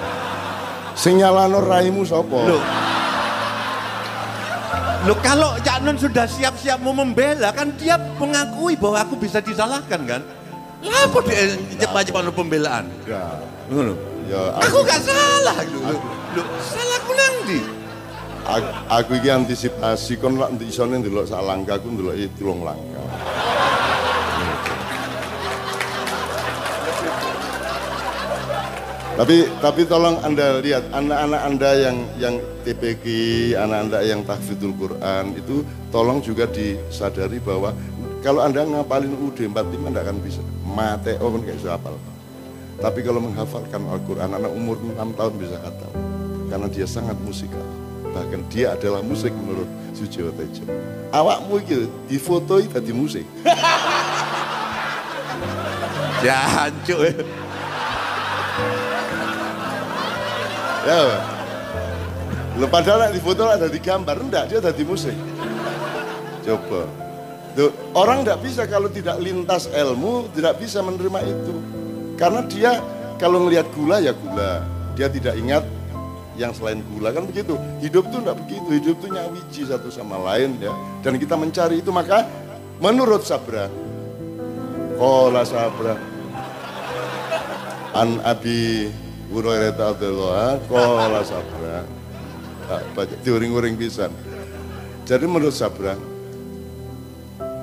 Sing 1.01 1.17
nyalano 1.17 1.65
raimu 1.65 2.05
sapa? 2.05 2.29
Loh. 2.45 2.61
Loh 5.09 5.17
kalau 5.25 5.57
Cak 5.65 5.81
Nun 5.81 5.97
sudah 5.97 6.29
siap-siap 6.29 6.77
mau 6.85 6.93
membela 6.93 7.57
kan 7.57 7.73
dia 7.81 7.97
mengakui 8.21 8.77
bahwa 8.77 9.01
aku 9.01 9.17
bisa 9.17 9.41
disalahkan 9.41 10.05
kan? 10.05 10.21
Lah 10.85 11.09
apa 11.09 11.19
dia 11.25 11.57
cepat-cepat 11.81 12.29
pembelaan? 12.37 12.85
Ya. 13.09 13.33
Ngono. 13.73 13.97
Ya, 14.29 14.61
Aku 14.61 14.85
gak 14.85 15.01
salah. 15.01 15.57
Loh, 15.73 15.97
loh 16.37 16.47
salahku 16.61 17.13
nang 17.17 17.37
di. 17.49 17.61
aku, 18.45 18.69
aku 18.93 19.11
iki 19.25 19.29
antisipasi 19.33 20.21
kon 20.21 20.37
lak 20.37 20.53
isone 20.61 21.01
ndelok 21.01 21.27
sak 21.33 21.41
langkah 21.41 21.81
aku 21.81 21.97
ndelok 21.97 22.15
tulung 22.37 22.61
langkah. 22.61 23.10
Tapi 29.21 29.45
tapi 29.61 29.85
tolong 29.85 30.17
Anda 30.25 30.65
lihat 30.65 30.97
anak-anak 30.97 31.41
Anda 31.45 31.71
yang 31.77 31.97
yang 32.17 32.41
TPQ, 32.65 33.05
anak 33.53 33.79
Anda 33.85 34.01
yang 34.01 34.25
tahfidzul 34.25 34.73
Quran 34.81 35.37
itu 35.37 35.61
tolong 35.93 36.25
juga 36.25 36.49
disadari 36.49 37.37
bahwa 37.37 37.77
kalau 38.25 38.41
Anda 38.41 38.65
ngapalin 38.65 39.13
UD 39.13 39.45
45 39.53 39.93
Anda 39.93 40.09
akan 40.09 40.25
bisa. 40.25 40.41
Mate 40.65 41.21
oh 41.21 41.37
kan 41.37 41.45
kayak 41.45 41.61
hafal. 41.69 42.01
Tapi 42.81 43.05
kalau 43.05 43.21
menghafalkan 43.21 43.85
Al-Quran 43.93 44.41
anak 44.41 44.57
umur 44.57 44.81
6 44.81 44.97
tahun 44.97 45.35
bisa 45.37 45.57
kata 45.61 45.89
karena 46.49 46.67
dia 46.73 46.89
sangat 46.89 47.21
musikal. 47.21 47.69
Bahkan 48.17 48.49
dia 48.49 48.73
adalah 48.73 49.05
musik 49.05 49.37
menurut 49.37 49.69
Sujiwo 49.93 50.33
Tejo. 50.33 50.65
Awakmu 51.13 51.61
itu 51.61 51.93
difotoi 52.09 52.73
tadi 52.73 52.97
musik. 52.97 53.29
Jancuk. 56.25 57.21
Ya. 60.87 61.01
Lo 62.57 62.67
padahal 62.69 63.13
di 63.13 63.21
foto 63.21 63.49
ada 63.49 63.69
di 63.69 63.81
gambar, 63.81 64.17
enggak 64.21 64.45
dia 64.53 64.59
ada 64.61 64.73
di 64.73 64.85
musik. 64.85 65.17
Coba. 66.45 66.89
Tuh, 67.57 67.71
orang 67.97 68.25
enggak 68.25 68.41
bisa 68.41 68.65
kalau 68.65 68.89
tidak 68.89 69.21
lintas 69.21 69.69
ilmu, 69.69 70.29
tidak 70.33 70.61
bisa 70.61 70.81
menerima 70.81 71.21
itu. 71.25 71.55
Karena 72.17 72.41
dia 72.49 72.73
kalau 73.17 73.49
ngelihat 73.49 73.69
gula 73.73 74.01
ya 74.01 74.13
gula. 74.13 74.65
Dia 74.97 75.09
tidak 75.09 75.37
ingat 75.41 75.65
yang 76.37 76.53
selain 76.57 76.85
gula 76.93 77.13
kan 77.13 77.25
begitu. 77.29 77.57
Hidup 77.81 78.09
tuh 78.09 78.21
enggak 78.25 78.39
begitu. 78.45 78.69
Hidup 78.73 78.97
tuh 79.01 79.09
nyawiji 79.13 79.63
satu 79.69 79.89
sama 79.93 80.17
lain 80.33 80.57
ya. 80.61 80.73
Dan 81.05 81.17
kita 81.21 81.37
mencari 81.37 81.81
itu 81.81 81.93
maka 81.93 82.25
menurut 82.81 83.25
Sabra. 83.25 83.69
Kola 85.01 85.45
Sabra. 85.45 85.97
An 87.91 88.23
Abi 88.23 88.87
Hurairah 89.31 89.79
Abdullah 89.79 90.59
kola 90.67 91.23
sabra 91.23 91.87
tak 92.67 92.83
baca 92.99 93.15
diuring-uring 93.23 93.79
pisan 93.79 94.11
jadi 95.07 95.23
menurut 95.27 95.55
sabra 95.55 95.95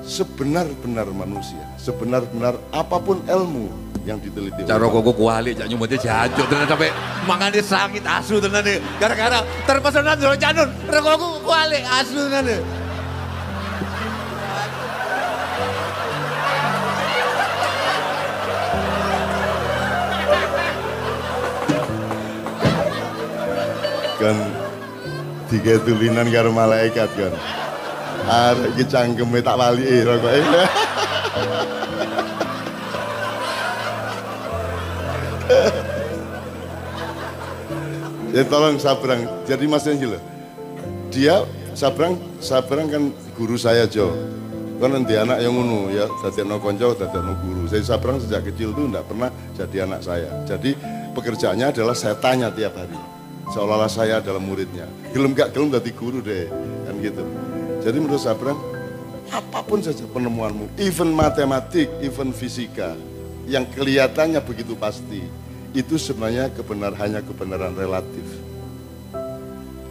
sebenar-benar 0.00 1.12
manusia 1.12 1.60
sebenar-benar 1.76 2.56
apa 2.72 2.96
pun 2.96 3.20
ilmu 3.28 3.68
yang 4.08 4.16
diteliti 4.24 4.64
Cara 4.64 4.88
koko 4.88 5.12
kuali 5.12 5.52
cak 5.52 5.68
nyumutnya 5.68 6.00
jancuk 6.00 6.48
tenan 6.48 6.64
sampai 6.64 6.88
mangane 7.28 7.60
sakit 7.60 8.00
asu 8.00 8.40
tenan. 8.40 8.64
Gara-gara 8.96 9.44
terpesona 9.68 10.16
dulu 10.16 10.32
canun. 10.40 10.68
Rokokku 10.88 11.44
kuali 11.44 11.84
asu 11.84 12.24
tenan 12.32 12.64
kan 24.18 24.36
tiga 25.48 25.78
tulinan 25.86 26.26
karo 26.28 26.50
malaikat 26.50 27.08
kan 27.14 27.32
arek 28.26 28.74
iki 28.76 28.84
cangkeme 28.90 29.38
tak 29.40 29.56
walike 29.56 30.04
rokoke 30.04 30.42
Ya 38.28 38.44
tolong 38.44 38.76
Sabrang. 38.76 39.24
Jadi 39.48 39.64
Mas 39.64 39.88
Angel, 39.88 40.20
dia 41.08 41.42
Sabrang 41.72 42.20
Sabrang 42.38 42.86
kan 42.86 43.10
guru 43.34 43.56
saya 43.56 43.88
Jo. 43.88 44.12
Kan 44.78 44.94
nanti 44.94 45.18
anak 45.18 45.42
yang 45.42 45.58
ngono 45.58 45.90
ya, 45.90 46.06
dadi 46.22 46.46
anak 46.46 46.62
konco, 46.62 46.94
dadi 46.94 47.18
anak 47.18 47.40
guru. 47.42 47.66
Saya 47.66 47.82
Sabrang 47.82 48.22
sejak 48.22 48.46
kecil 48.46 48.76
tuh 48.76 48.86
enggak 48.86 49.10
pernah 49.10 49.32
jadi 49.56 49.88
anak 49.88 50.06
saya. 50.06 50.30
Jadi 50.46 50.76
pekerjaannya 51.18 51.72
adalah 51.72 51.96
saya 51.98 52.14
tanya 52.20 52.52
tiap 52.52 52.78
hari. 52.78 53.17
Seolah-olah 53.48 53.88
saya 53.88 54.20
adalah 54.20 54.42
muridnya. 54.42 54.84
Gelem 55.16 55.32
gak 55.32 55.56
gelem 55.56 55.72
dadi 55.72 55.92
guru 55.96 56.20
deh, 56.20 56.48
kan 56.84 56.94
gitu. 57.00 57.24
Jadi 57.80 57.96
menurut 57.96 58.20
Sabrang, 58.20 58.58
apa 59.32 59.60
pun 59.64 59.80
saja 59.80 60.04
penemuanmu, 60.08 60.68
even 60.80 61.12
matematik, 61.12 61.88
even 62.04 62.32
fisika, 62.32 62.96
yang 63.48 63.64
kelihatannya 63.72 64.40
begitu 64.44 64.76
pasti, 64.76 65.24
itu 65.72 65.96
sebenarnya 65.96 66.52
kebenar 66.52 66.92
hanya 67.00 67.24
kebenaran 67.24 67.76
relatif. 67.76 68.24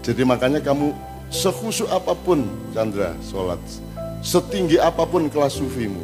Jadi 0.06 0.22
makanya 0.22 0.62
kamu 0.62 0.94
sekhusyuk 1.34 1.90
apa 1.90 2.14
pun 2.14 2.46
Chandra 2.72 3.14
sholat, 3.26 3.60
setinggi 4.22 4.78
apa 4.78 5.06
pun 5.06 5.30
kelas 5.30 5.58
sufimu, 5.58 6.02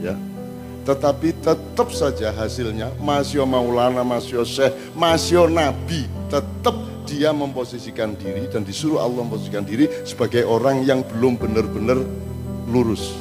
ya, 0.00 0.16
tetapi 0.84 1.36
tetap 1.44 1.88
saja 1.92 2.32
hasilnya 2.32 2.92
masih 2.98 3.44
maulana, 3.44 4.00
masih 4.00 4.42
syekh, 4.48 4.72
masih 4.96 5.44
nabi, 5.50 6.08
tetap 6.32 6.72
dia 7.04 7.34
memposisikan 7.34 8.14
diri 8.14 8.46
dan 8.46 8.62
disuruh 8.62 9.02
Allah 9.02 9.26
memposisikan 9.26 9.66
diri 9.66 9.90
sebagai 10.06 10.46
orang 10.46 10.86
yang 10.86 11.02
belum 11.02 11.36
benar-benar 11.36 11.98
lurus, 12.70 13.12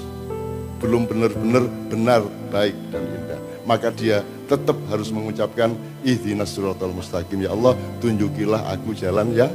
belum 0.79 1.09
benar-benar 1.09 1.65
benar, 1.89 2.21
baik 2.53 2.77
dan 2.93 3.03
indah. 3.03 3.39
Maka 3.65 3.89
dia 3.93 4.21
tetap 4.49 4.77
harus 4.89 5.13
mengucapkan 5.13 5.73
ihdinas 6.01 6.53
siratal 6.53 6.93
mustaqim 6.93 7.43
ya 7.43 7.53
Allah 7.53 7.77
tunjukilah 8.01 8.65
aku 8.73 8.97
jalan 8.97 9.29
yang 9.33 9.53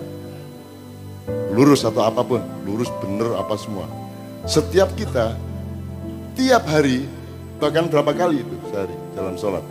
lurus 1.55 1.87
atau 1.87 2.03
apa 2.03 2.21
pun, 2.27 2.43
lurus 2.67 2.91
benar 3.01 3.39
apa 3.39 3.55
semua. 3.55 3.87
Setiap 4.45 4.93
kita 4.99 5.39
tiap 6.35 6.67
hari 6.67 7.07
bahkan 7.59 7.87
berapa 7.87 8.11
kali 8.11 8.43
itu 8.43 8.55
sehari 8.69 8.95
dalam 9.15 9.35
sholat 9.39 9.65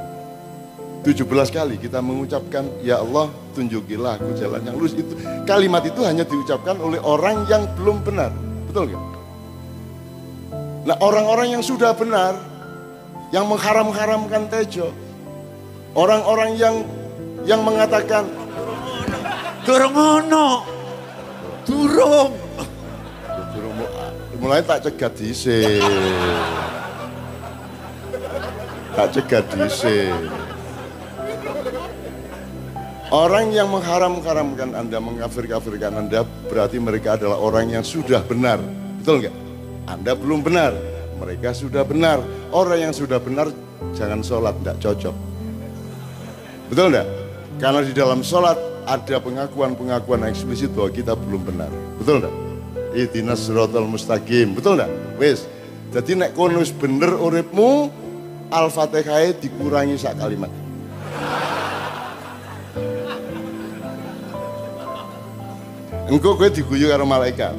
17 1.03 1.27
kali 1.51 1.75
kita 1.77 1.99
mengucapkan 1.99 2.63
ya 2.79 3.03
Allah 3.03 3.27
tunjukilah 3.53 4.17
aku 4.23 4.31
jalan 4.39 4.63
yang 4.63 4.75
lurus 4.79 4.95
itu 4.95 5.13
kalimat 5.43 5.83
itu 5.83 5.99
hanya 6.07 6.23
diucapkan 6.23 6.79
oleh 6.79 6.99
orang 7.03 7.43
yang 7.51 7.67
belum 7.75 7.99
benar 8.07 8.31
betul 8.71 8.87
nggak? 8.87 9.03
Nah 10.83 10.95
orang-orang 10.99 11.59
yang 11.59 11.63
sudah 11.63 11.91
benar 11.95 12.39
yang 13.35 13.47
mengharam-haramkan 13.51 14.47
tejo 14.47 14.91
orang-orang 15.95 16.55
yang 16.55 16.75
yang 17.43 17.59
mengatakan 17.63 18.23
Durung 19.63 19.95
ono. 19.95 20.47
Durung. 21.63 22.35
Durung 23.55 23.75
mu- 23.79 23.93
mulai 24.43 24.59
tak 24.59 24.83
cegat 24.83 25.15
dhisik. 25.15 25.79
Tak 28.93 29.07
cegat 29.09 29.45
dhisik. 29.57 30.13
Orang 33.13 33.53
yang 33.53 33.69
mengharam-haramkan 33.69 34.73
Anda, 34.73 34.97
mengkafir-kafirkan 34.97 35.93
Anda, 35.97 36.25
berarti 36.49 36.81
mereka 36.81 37.13
adalah 37.17 37.37
orang 37.37 37.69
yang 37.69 37.85
sudah 37.85 38.25
benar. 38.25 38.57
Betul 39.01 39.21
nggak? 39.21 39.35
Anda 39.85 40.17
belum 40.17 40.41
benar, 40.41 40.73
mereka 41.21 41.53
sudah 41.53 41.85
benar. 41.85 42.21
Orang 42.49 42.89
yang 42.89 42.93
sudah 42.93 43.21
benar, 43.21 43.53
jangan 43.93 44.25
sholat, 44.25 44.57
nggak 44.65 44.81
cocok. 44.81 45.15
Betul 46.73 46.93
nggak? 46.93 47.07
Karena 47.61 47.81
di 47.85 47.93
dalam 47.93 48.25
sholat 48.25 48.57
ada 48.89 49.17
pengakuan-pengakuan 49.21 50.25
eksplisit 50.25 50.73
bahwa 50.73 50.89
kita 50.89 51.13
belum 51.13 51.41
benar. 51.45 51.69
Betul 52.01 52.17
nggak? 52.21 52.35
Ihdinas 52.97 53.45
siratal 53.45 53.85
mustaqim. 53.85 54.57
Betul 54.57 54.81
nggak? 54.81 54.91
Wes. 55.21 55.45
Jadi 55.93 56.17
nek 56.17 56.33
kono 56.33 56.65
wis 56.65 56.73
bener 56.73 57.13
uripmu, 57.13 57.93
Al-Fatihah 58.53 59.33
dikurangi 59.41 59.97
sak 59.97 60.21
kalimat. 60.21 60.53
Engkau 66.13 66.37
gue 66.37 66.53
diguyu 66.53 66.93
karo 66.93 67.09
malaikat. 67.09 67.57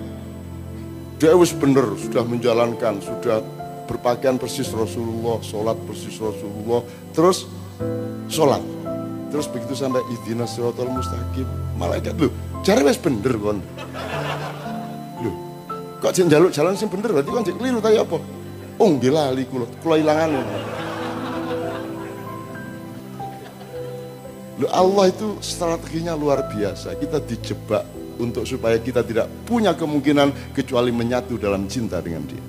Dia 1.18 1.34
wis 1.34 1.50
bener, 1.50 1.98
sudah 1.98 2.22
menjalankan, 2.22 3.02
sudah 3.02 3.42
berpakaian 3.90 4.38
persis 4.38 4.70
Rasulullah, 4.70 5.42
sholat 5.42 5.74
persis 5.88 6.14
Rasulullah, 6.22 6.86
terus 7.10 7.50
sholat. 8.30 8.62
Terus 9.34 9.50
begitu 9.50 9.74
sampai 9.74 10.06
idina 10.14 10.46
siratal 10.46 10.86
mustaqim, 10.86 11.48
malaikat 11.74 12.14
lu, 12.14 12.30
cari 12.62 12.86
wes 12.86 12.94
bener 12.94 13.34
kon. 13.34 13.58
Lu, 15.18 15.30
kok 15.98 16.14
jeng 16.14 16.30
jaluk 16.30 16.54
jalan 16.54 16.78
sing 16.78 16.86
bener 16.86 17.10
berarti 17.10 17.30
kon 17.34 17.42
jeng 17.42 17.58
keliru 17.58 17.82
tadi 17.82 17.98
apa? 17.98 18.22
Oh, 18.78 18.88
nggih 18.94 19.10
lali 19.10 19.42
kula, 19.50 19.66
kula 19.82 19.98
ilangan. 19.98 20.30
Allah 24.70 25.10
itu 25.10 25.34
strateginya 25.42 26.14
luar 26.14 26.46
biasa. 26.46 26.94
Kita 26.94 27.18
dijebak 27.18 27.82
untuk 28.22 28.46
supaya 28.46 28.78
kita 28.78 29.02
tidak 29.02 29.26
punya 29.42 29.74
kemungkinan 29.74 30.54
kecuali 30.54 30.94
menyatu 30.94 31.34
dalam 31.34 31.66
cinta 31.66 31.98
dengan 31.98 32.22
dia. 32.30 32.44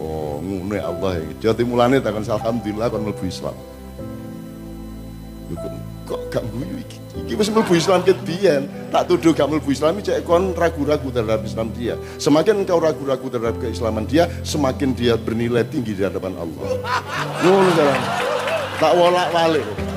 Oh, 0.00 0.40
ngune 0.40 0.80
Allah 0.80 1.20
ya. 1.20 1.52
Jadi 1.52 1.62
mulane 1.68 2.00
takkan 2.00 2.24
alhamdulillah 2.24 2.88
kon 2.88 3.04
mlebu 3.04 3.24
Islam. 3.28 3.54
Kok, 5.52 5.68
kok 6.08 6.20
gak 6.32 6.44
guyu 6.48 6.80
iki? 6.80 6.98
Iki 7.28 7.34
wis 7.36 7.52
mlebu 7.52 7.76
Islam 7.76 8.00
ket 8.00 8.16
biyen. 8.24 8.64
Tak 8.88 9.12
tuduh 9.12 9.36
gak 9.36 9.52
mlebu 9.52 9.68
Islam 9.68 10.00
cek 10.00 10.24
kon 10.24 10.56
ragu-ragu 10.56 11.12
terhadap 11.12 11.44
Islam 11.44 11.68
dia. 11.76 12.00
Semakin 12.16 12.64
engkau 12.64 12.80
ragu-ragu 12.80 13.28
terhadap 13.28 13.60
keislaman 13.60 14.08
dia, 14.08 14.32
semakin 14.42 14.96
dia 14.96 15.20
bernilai 15.20 15.68
tinggi 15.68 15.92
di 15.92 16.02
hadapan 16.08 16.32
Allah. 16.40 16.68
Ngono 17.44 17.68
jalan. 17.76 18.00
Tak 18.80 18.92
wolak-walik. 18.96 19.91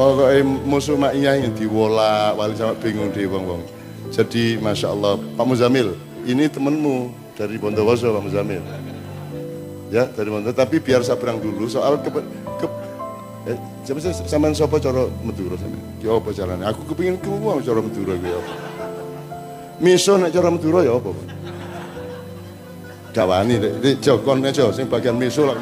Pokoknya 0.00 0.40
musuh 0.64 0.96
maknya 0.96 1.36
yang 1.36 1.52
diwola, 1.52 2.32
wali 2.32 2.56
sama 2.56 2.72
bingung 2.80 3.12
di 3.12 3.28
wong 3.28 3.44
wong. 3.44 3.62
Jadi 4.08 4.56
masya 4.56 4.96
Allah, 4.96 5.20
Pak 5.36 5.44
Muzamil, 5.44 5.92
ini 6.24 6.48
temenmu 6.48 7.12
dari 7.36 7.60
Bondowoso 7.60 8.08
Pak 8.08 8.24
Muzamil. 8.24 8.64
Ya 9.92 10.08
dari 10.08 10.32
Bondowoso, 10.32 10.56
tapi 10.56 10.80
biar 10.80 11.04
sabrang 11.04 11.36
dulu 11.36 11.68
soal 11.68 12.00
ke, 12.00 12.08
ke 12.16 12.66
eh, 13.52 13.58
sama 14.24 14.56
siapa 14.56 14.80
coro 14.80 15.12
Madura 15.20 15.60
sama? 15.60 15.76
Ya 16.00 16.16
apa 16.16 16.32
caranya? 16.32 16.64
Aku 16.72 16.80
kepingin 16.88 17.20
keluar 17.20 17.60
coro 17.60 17.84
Madura 17.84 18.16
gue 18.16 18.32
apa? 18.32 18.52
Miso 19.84 20.16
nak 20.16 20.32
coro 20.32 20.48
Madura 20.48 20.80
ya 20.80 20.96
apa? 20.96 21.12
Gak 23.12 23.26
wani, 23.28 23.54
jokon 24.00 24.48
aja, 24.48 24.72
sing 24.72 24.88
bagian 24.88 25.20
miso 25.20 25.44
lah. 25.44 25.60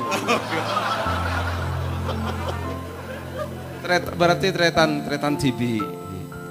Tret, 3.88 4.04
berarti 4.14 4.52
tretan 4.52 5.00
tretan 5.00 5.40
TV. 5.40 5.80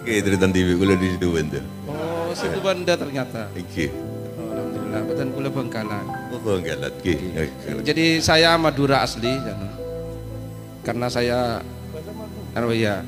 Oke, 0.02 0.26
Tritan 0.26 0.50
TV 0.50 0.74
kula 0.74 0.98
di 0.98 1.14
situ 1.14 1.30
bentar. 1.30 1.62
Oh, 1.86 2.34
situ 2.34 2.58
banda 2.58 2.98
ternyata. 2.98 3.46
Oke. 3.54 3.94
Oh, 4.40 4.50
Alhamdulillah, 4.50 5.02
betul 5.06 5.28
kula 5.38 5.50
Bangkalan. 5.54 6.06
Oh, 6.34 6.58
galat. 6.58 6.94
Oke. 6.98 7.14
Jadi 7.86 8.06
saya 8.20 8.58
Madura 8.58 9.06
asli, 9.06 9.30
janu. 9.30 9.70
karena 10.82 11.12
saya, 11.12 11.60
oh 12.56 12.72
iya, 12.72 13.04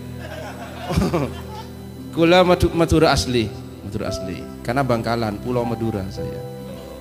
kula 2.14 2.44
Madu- 2.44 2.76
Madura 2.76 3.16
asli, 3.16 3.48
Madura 3.82 4.12
asli. 4.12 4.44
Karena 4.62 4.84
Bangkalan, 4.84 5.40
Pulau 5.40 5.64
Madura 5.64 6.04
saya. 6.12 6.38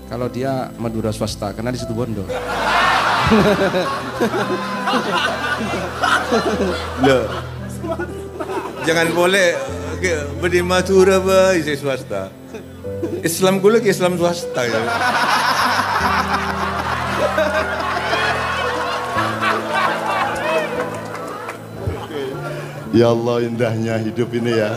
Kalau 0.07 0.31
dia 0.31 0.73
Madura 0.79 1.13
swasta, 1.13 1.53
karena 1.53 1.75
di 1.75 1.83
situ 1.83 1.93
Bondo. 1.93 2.25
Loh. 7.05 7.29
Jangan 8.89 9.13
boleh 9.13 9.53
beri 10.41 10.65
Madura 10.65 11.21
ba 11.21 11.53
isi 11.53 11.77
swasta. 11.77 12.33
Islam 13.21 13.61
kula 13.61 13.85
ke 13.85 13.93
Islam 13.93 14.17
swasta 14.17 14.65
ya. 14.65 14.81
Ya 22.97 23.13
Allah 23.13 23.45
indahnya 23.45 24.01
hidup 24.01 24.33
ini 24.33 24.57
ya. 24.57 24.73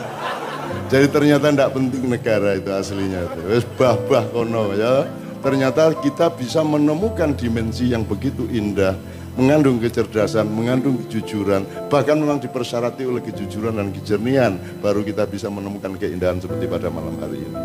Jadi 0.92 1.08
ternyata 1.08 1.56
tidak 1.56 1.72
penting 1.72 2.04
negara 2.12 2.60
itu 2.60 2.68
aslinya. 2.68 3.32
Wes 3.48 3.64
bah-bah 3.80 4.28
kono 4.36 4.76
ya. 4.76 5.08
Ternyata 5.42 5.98
kita 5.98 6.30
bisa 6.32 6.62
menemukan 6.62 7.34
dimensi 7.34 7.90
yang 7.90 8.06
begitu 8.06 8.46
indah, 8.48 8.94
mengandung 9.34 9.82
kecerdasan, 9.82 10.46
mengandung 10.48 11.02
kejujuran, 11.06 11.66
bahkan 11.90 12.16
memang 12.16 12.38
dipersyarati 12.38 13.04
oleh 13.10 13.26
kejujuran 13.26 13.74
dan 13.74 13.90
kejernihan, 13.90 14.54
baru 14.80 15.02
kita 15.02 15.26
bisa 15.26 15.50
menemukan 15.50 15.98
keindahan 15.98 16.38
seperti 16.38 16.70
pada 16.70 16.94
malam 16.94 17.18
hari 17.18 17.42
ini. 17.42 17.58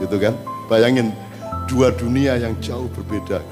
Gitu 0.00 0.16
kan? 0.16 0.32
Bayangin 0.72 1.12
dua 1.68 1.92
dunia 1.92 2.40
yang 2.40 2.56
jauh 2.64 2.88
berbeda. 2.96 3.44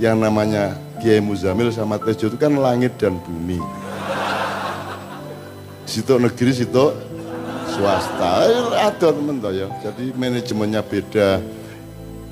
Yang 0.00 0.16
namanya 0.24 0.74
Kiai 0.98 1.20
Muzamil 1.20 1.70
sama 1.70 2.00
Tejo 2.00 2.32
itu 2.32 2.38
kan 2.40 2.56
langit 2.56 2.98
dan 2.98 3.14
bumi 3.22 3.84
situ 5.84 6.16
negeri 6.16 6.52
situ 6.52 6.84
swasta 7.70 8.50
ada 8.74 8.90
temen 8.98 9.38
toh 9.38 9.52
ya 9.52 9.68
jadi 9.84 10.10
manajemennya 10.16 10.80
beda 10.82 11.38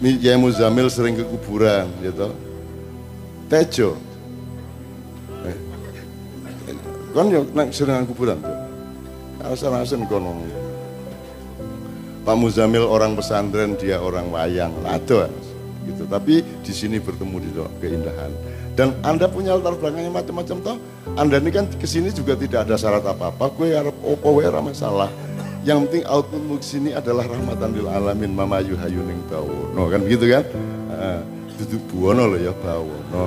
Kiai 0.03 0.35
Muzamil 0.35 0.91
sering 0.91 1.15
ke 1.15 1.23
kuburan 1.23 1.87
gitu 2.03 2.35
Tejo. 3.47 3.95
Eh. 5.47 5.57
kon 7.15 7.31
yo 7.31 7.47
nang 7.55 7.71
sering 7.71 8.03
nang 8.03 8.09
kuburan 8.11 8.41
tuh 8.43 8.57
alasan-alasan 9.47 10.09
kon 10.11 10.25
ngomong. 10.27 10.51
Pak 12.23 12.37
Muzamil 12.39 12.87
orang 12.87 13.19
pesantren 13.19 13.75
dia 13.79 13.99
orang 13.99 14.31
wayang. 14.31 14.71
Ada 14.87 15.27
gitu. 15.87 16.03
Tapi 16.07 16.43
di 16.43 16.73
sini 16.73 17.03
bertemu 17.03 17.37
di 17.43 17.51
keindahan. 17.83 18.31
Dan 18.73 18.97
anda 19.05 19.29
punya 19.29 19.59
latar 19.59 19.77
belakangnya 19.77 20.09
macam-macam 20.09 20.57
toh. 20.65 20.77
Anda 21.19 21.43
ini 21.43 21.51
kan 21.53 21.69
ke 21.69 21.85
sini 21.85 22.09
juga 22.15 22.39
tidak 22.39 22.65
ada 22.65 22.79
syarat 22.79 23.05
apa-apa. 23.05 23.53
Gue 23.53 23.75
harap 23.75 23.95
opo 24.01 24.41
masalah 24.63 25.13
yang 25.63 25.87
penting 25.87 26.03
outputmu 26.07 26.59
ke 26.59 26.67
sini 26.67 26.91
adalah 26.91 27.27
rahmatan 27.27 27.71
lil 27.71 27.87
alamin 27.87 28.35
mama 28.35 28.59
yuhayuning 28.59 29.23
bawono 29.31 29.83
kan 29.91 30.01
begitu 30.03 30.27
kan 30.31 30.45
Ah, 30.93 31.19
duduk 31.59 31.83
buwono 31.91 32.31
loh 32.31 32.39
ya 32.39 32.53
bawono 32.55 33.27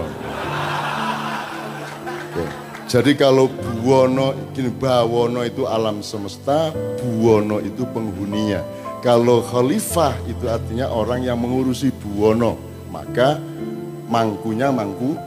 Oke. 2.36 2.43
Jadi 2.86 3.17
kalau 3.17 3.50
Buwono, 3.50 4.52
gini, 4.54 4.69
Bawono 4.69 5.41
itu 5.41 5.65
alam 5.65 6.06
semesta, 6.06 6.69
Buwono 7.02 7.58
itu 7.63 7.82
penghuninya. 7.89 8.62
Kalau 9.02 9.41
khalifah 9.41 10.13
itu 10.28 10.45
artinya 10.45 10.91
orang 10.93 11.26
yang 11.26 11.39
mengurusi 11.39 11.89
Buwono, 11.95 12.60
maka 12.93 13.41
mangkunya 14.06 14.69
mangku 14.69 15.17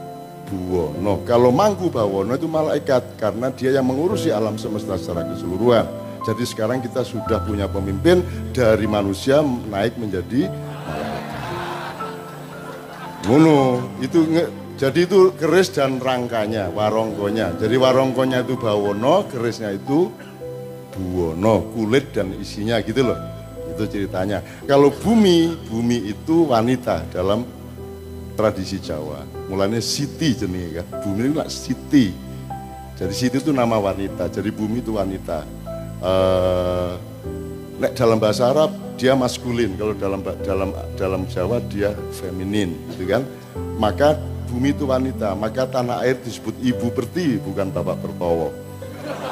Buwono. 0.46 1.26
Kalau 1.26 1.50
mangku 1.50 1.90
Bawono 1.90 2.38
itu 2.38 2.46
malaikat 2.46 3.18
karena 3.18 3.50
dia 3.50 3.74
yang 3.74 3.88
mengurusi 3.90 4.30
alam 4.30 4.54
semesta 4.54 4.94
secara 4.94 5.26
keseluruhan. 5.26 6.07
Jadi 6.26 6.44
sekarang 6.46 6.82
kita 6.82 7.02
sudah 7.06 7.42
punya 7.44 7.66
pemimpin 7.70 8.22
dari 8.54 8.86
manusia 8.88 9.42
naik 9.44 9.98
menjadi 10.00 10.50
Ngono, 13.28 13.84
itu 14.00 14.24
jadi 14.80 15.04
itu 15.04 15.36
keris 15.36 15.68
dan 15.74 16.00
rangkanya, 16.00 16.72
warongkonya. 16.72 17.60
Jadi 17.60 17.76
warongkonya 17.76 18.46
itu 18.46 18.56
bawono, 18.56 19.28
kerisnya 19.28 19.74
itu 19.74 20.08
buwono, 20.96 21.68
kulit 21.74 22.14
dan 22.14 22.32
isinya 22.38 22.80
gitu 22.80 23.04
loh. 23.04 23.18
Itu 23.74 23.84
ceritanya. 23.90 24.40
Kalau 24.64 24.94
bumi, 24.94 25.60
bumi 25.66 26.08
itu 26.08 26.48
wanita 26.48 27.04
dalam 27.10 27.44
tradisi 28.38 28.78
Jawa. 28.78 29.26
Mulanya 29.50 29.82
Siti 29.82 30.32
jenis 30.32 30.78
kan. 30.78 30.86
Bumi 31.02 31.26
itu 31.26 31.34
lah 31.36 31.48
Siti. 31.50 32.14
Jadi 32.94 33.12
Siti 33.12 33.36
itu 33.42 33.50
nama 33.50 33.76
wanita. 33.82 34.30
Jadi 34.30 34.54
bumi 34.54 34.78
itu 34.78 34.94
wanita. 34.94 35.42
Eh, 35.98 36.92
nek 37.82 37.92
dalam 37.98 38.22
bahasa 38.22 38.54
Arab 38.54 38.70
dia 38.94 39.18
maskulin, 39.18 39.74
kalau 39.74 39.94
dalam 39.98 40.20
dalam 40.46 40.70
dalam 40.94 41.22
Jawa 41.26 41.58
dia 41.66 41.90
feminin, 42.14 42.74
gitu 42.94 43.06
kan? 43.06 43.22
Maka 43.78 44.14
bumi 44.46 44.74
itu 44.74 44.86
wanita, 44.86 45.34
maka 45.34 45.66
tanah 45.66 46.02
air 46.06 46.18
disebut 46.22 46.54
ibu 46.62 46.90
perti, 46.94 47.38
bukan 47.42 47.70
bapak 47.74 47.98
pertowo. 47.98 48.54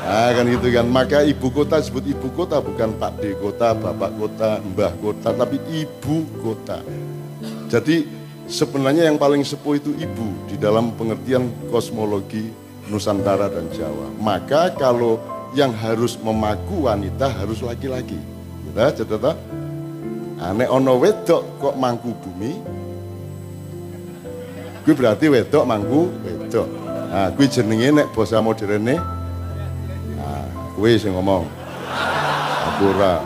Nah, 0.06 0.30
kan 0.34 0.46
gitu 0.46 0.70
kan. 0.70 0.86
Maka 0.86 1.26
ibu 1.26 1.50
kota 1.50 1.82
disebut 1.82 2.06
ibu 2.06 2.30
kota, 2.34 2.62
bukan 2.62 2.94
Pak 2.94 3.18
D 3.18 3.34
kota, 3.38 3.74
bapak 3.74 4.10
kota, 4.14 4.50
mbah 4.62 4.94
kota, 5.02 5.28
tapi 5.34 5.58
ibu 5.70 6.16
kota. 6.42 6.78
Jadi 7.66 8.06
sebenarnya 8.46 9.10
yang 9.10 9.18
paling 9.18 9.42
sepuh 9.42 9.74
itu 9.78 9.90
ibu 9.98 10.46
di 10.46 10.54
dalam 10.58 10.94
pengertian 10.94 11.50
kosmologi 11.70 12.46
Nusantara 12.86 13.50
dan 13.50 13.66
Jawa. 13.74 14.14
Maka 14.22 14.70
kalau 14.78 15.18
yang 15.54 15.70
harus 15.76 16.18
memaku 16.18 16.88
wanita 16.88 17.30
harus 17.30 17.62
laki-laki. 17.62 18.18
Ya, 18.76 18.92
cerita 18.92 19.32
Aneh 20.36 20.68
ono 20.68 21.00
wedok 21.00 21.42
kok 21.56 21.74
mangku 21.80 22.12
bumi. 22.12 22.52
Gue 24.84 24.92
berarti 24.92 25.32
wedok 25.32 25.64
mangku 25.64 26.12
wedok. 26.20 26.68
Nah, 27.08 27.32
gue 27.32 27.46
jenenge 27.48 27.88
nek 27.96 28.12
bahasa 28.12 28.44
moderne. 28.44 29.00
Nah, 30.12 30.44
gue 30.76 30.90
sing 31.00 31.16
ngomong. 31.16 31.48
Nah, 32.76 33.24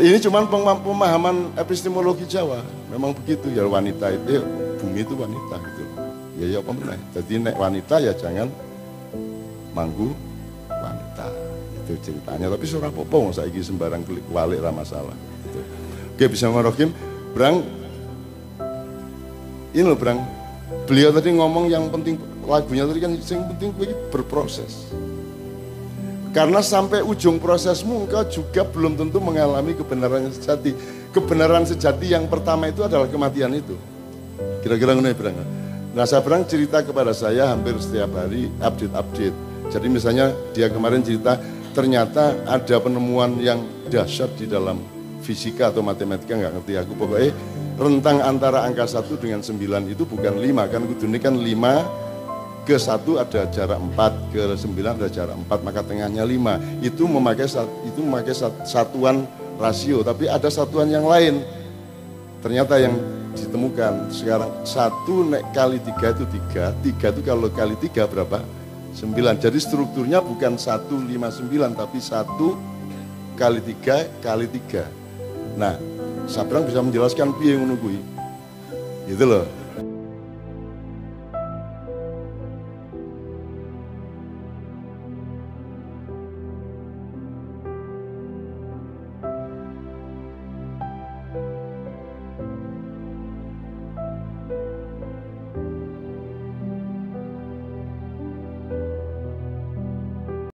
ini 0.00 0.16
cuma 0.24 0.48
pemahaman 0.80 1.52
epistemologi 1.60 2.24
Jawa. 2.24 2.64
Memang 2.88 3.12
begitu 3.12 3.52
ya 3.52 3.68
wanita 3.68 4.16
itu 4.16 4.40
ya, 4.40 4.42
bumi 4.80 5.04
itu 5.04 5.12
wanita 5.12 5.54
gitu. 5.60 5.82
Ya 6.40 6.46
ya 6.56 6.60
meneh. 6.64 7.00
Jadi 7.12 7.32
nek 7.36 7.56
wanita 7.60 8.00
ya 8.00 8.16
jangan 8.16 8.48
wanita. 9.76 10.33
Itu 11.84 12.00
ceritanya. 12.00 12.48
Tapi 12.48 12.64
surah 12.64 12.88
popo 12.88 13.28
saiki 13.30 13.60
sembarang 13.60 14.02
klik 14.08 14.24
walik 14.32 14.64
ra 14.64 14.72
masalah. 14.72 15.14
Gitu. 15.44 15.60
Oke 16.16 16.24
bisa 16.32 16.48
marokim. 16.48 16.90
Brang 17.36 17.60
ini 19.74 19.82
loh 19.82 19.98
Brang. 19.98 20.22
Beliau 20.86 21.10
tadi 21.10 21.34
ngomong 21.34 21.66
yang 21.66 21.90
penting 21.90 22.14
lagunya 22.46 22.86
tadi 22.86 23.00
kan 23.02 23.10
yang 23.12 23.44
penting 23.52 23.70
berproses. 24.08 24.88
Karena 26.34 26.62
sampai 26.62 27.02
ujung 27.02 27.38
prosesmu 27.38 28.06
engkau 28.06 28.26
juga 28.26 28.66
belum 28.66 28.98
tentu 28.98 29.22
mengalami 29.22 29.74
kebenaran 29.74 30.26
yang 30.26 30.34
sejati. 30.34 30.74
Kebenaran 31.14 31.62
sejati 31.62 32.10
yang 32.10 32.26
pertama 32.26 32.66
itu 32.66 32.82
adalah 32.82 33.06
kematian 33.06 33.54
itu. 33.54 33.78
Kira-kira 34.62 34.98
ngono 34.98 35.14
berang. 35.14 35.38
Nah 35.94 36.06
Sabrang 36.10 36.42
cerita 36.42 36.82
kepada 36.82 37.14
saya 37.14 37.54
hampir 37.54 37.78
setiap 37.78 38.18
hari 38.18 38.50
update-update. 38.58 39.36
Jadi 39.70 39.86
misalnya 39.86 40.34
dia 40.50 40.66
kemarin 40.66 41.06
cerita 41.06 41.38
ternyata 41.74 42.38
ada 42.46 42.76
penemuan 42.78 43.36
yang 43.42 43.60
dahsyat 43.90 44.38
di 44.38 44.46
dalam 44.46 44.78
fisika 45.20 45.74
atau 45.74 45.82
matematika 45.82 46.38
nggak 46.38 46.54
ngerti 46.62 46.72
aku 46.78 46.92
pokoknya 46.94 47.30
rentang 47.74 48.22
antara 48.22 48.62
angka 48.62 48.86
1 48.86 49.10
dengan 49.18 49.42
9 49.42 49.90
itu 49.90 50.06
bukan 50.06 50.38
5 50.38 50.72
kan 50.72 50.82
ini 50.86 51.18
kan 51.18 51.34
5 51.34 52.04
ke 52.64 52.80
satu 52.80 53.20
ada 53.20 53.44
jarak 53.52 53.76
4, 53.76 54.32
ke 54.32 54.40
9 54.56 54.72
ada 54.80 55.08
jarak 55.12 55.36
4, 55.36 55.60
maka 55.60 55.84
tengahnya 55.84 56.24
5. 56.24 56.80
Itu 56.80 57.04
memakai 57.04 57.44
itu 57.84 58.00
memakai 58.00 58.32
satuan 58.64 59.28
rasio, 59.60 60.00
tapi 60.00 60.26
ada 60.32 60.48
satuan 60.48 60.88
yang 60.88 61.04
lain. 61.04 61.44
Ternyata 62.40 62.80
yang 62.80 62.96
ditemukan 63.36 64.08
sekarang 64.08 64.48
satu 64.64 65.28
nek 65.28 65.44
kali 65.52 65.76
tiga 65.84 66.16
itu 66.16 66.24
tiga, 66.32 66.72
tiga 66.80 67.06
itu 67.12 67.20
kalau 67.20 67.52
kali 67.52 67.76
tiga 67.76 68.08
berapa? 68.08 68.40
Sembilan. 68.94 69.42
Jadi 69.42 69.58
strukturnya 69.58 70.22
bukan 70.22 70.54
satu 70.54 71.02
lima 71.02 71.28
sembilan, 71.28 71.74
tapi 71.74 71.98
satu 71.98 72.54
kali 73.34 73.60
tiga 73.60 74.06
kali 74.22 74.46
tiga. 74.46 74.86
Nah, 75.58 75.74
Sabrang 76.30 76.64
bisa 76.64 76.80
menjelaskan 76.80 77.34
piye 77.36 77.58
ngono 77.58 77.76
Gitu 79.04 79.24
loh. 79.26 79.63